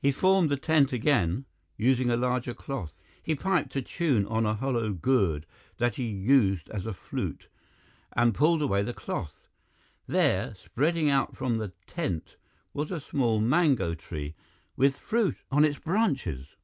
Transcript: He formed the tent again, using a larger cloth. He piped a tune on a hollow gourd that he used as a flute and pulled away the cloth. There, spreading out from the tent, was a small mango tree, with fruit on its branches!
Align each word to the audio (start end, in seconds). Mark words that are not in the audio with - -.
He 0.00 0.12
formed 0.12 0.50
the 0.50 0.56
tent 0.56 0.92
again, 0.92 1.46
using 1.76 2.08
a 2.08 2.16
larger 2.16 2.54
cloth. 2.54 2.92
He 3.20 3.34
piped 3.34 3.74
a 3.74 3.82
tune 3.82 4.24
on 4.26 4.46
a 4.46 4.54
hollow 4.54 4.92
gourd 4.92 5.46
that 5.78 5.96
he 5.96 6.04
used 6.06 6.68
as 6.70 6.86
a 6.86 6.94
flute 6.94 7.48
and 8.14 8.36
pulled 8.36 8.62
away 8.62 8.84
the 8.84 8.94
cloth. 8.94 9.48
There, 10.06 10.54
spreading 10.54 11.10
out 11.10 11.36
from 11.36 11.58
the 11.58 11.72
tent, 11.88 12.36
was 12.72 12.92
a 12.92 13.00
small 13.00 13.40
mango 13.40 13.96
tree, 13.96 14.36
with 14.76 14.94
fruit 14.96 15.38
on 15.50 15.64
its 15.64 15.80
branches! 15.80 16.54